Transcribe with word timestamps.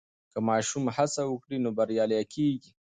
که 0.33 0.39
ماشوم 0.49 0.83
هڅه 0.95 1.21
وکړي 1.27 1.57
نو 1.63 1.69
بریالی 1.77 2.21
کېږي. 2.33 2.71